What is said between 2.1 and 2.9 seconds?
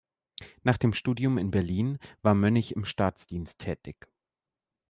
war Mönnich im